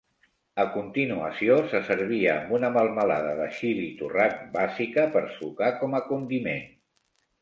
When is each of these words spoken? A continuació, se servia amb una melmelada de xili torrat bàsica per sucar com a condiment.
A 0.61 0.63
continuació, 0.75 1.57
se 1.73 1.81
servia 1.89 2.31
amb 2.37 2.55
una 2.59 2.71
melmelada 2.77 3.35
de 3.41 3.47
xili 3.59 3.85
torrat 4.01 4.41
bàsica 4.57 5.05
per 5.17 5.23
sucar 5.37 5.71
com 5.83 5.95
a 6.01 6.05
condiment. 6.09 6.67